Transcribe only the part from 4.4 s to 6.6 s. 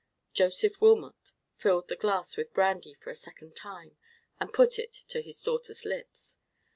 put it to his daughter's lips.